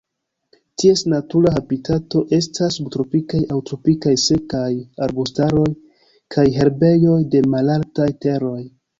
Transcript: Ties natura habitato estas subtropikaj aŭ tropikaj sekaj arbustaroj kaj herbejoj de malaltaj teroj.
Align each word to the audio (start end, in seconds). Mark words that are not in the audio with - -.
Ties 0.83 1.01
natura 1.13 1.49
habitato 1.57 2.21
estas 2.37 2.77
subtropikaj 2.79 3.41
aŭ 3.55 3.59
tropikaj 3.69 4.13
sekaj 4.21 4.69
arbustaroj 5.07 5.65
kaj 6.37 6.47
herbejoj 6.55 7.19
de 7.37 7.43
malaltaj 7.57 8.09
teroj. 8.27 8.59